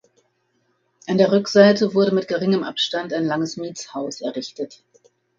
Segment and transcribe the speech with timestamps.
[1.05, 4.83] An der Rückseite wurde mit geringem Abstand ein langes Mietshaus errichtet.